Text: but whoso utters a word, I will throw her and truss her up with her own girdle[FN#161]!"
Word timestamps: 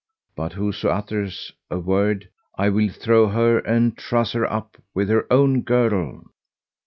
but 0.35 0.53
whoso 0.53 0.89
utters 0.89 1.51
a 1.69 1.77
word, 1.77 2.27
I 2.55 2.69
will 2.69 2.89
throw 2.89 3.27
her 3.27 3.59
and 3.59 3.95
truss 3.95 4.31
her 4.31 4.51
up 4.51 4.77
with 4.95 5.09
her 5.09 5.31
own 5.31 5.61
girdle[FN#161]!" 5.61 6.25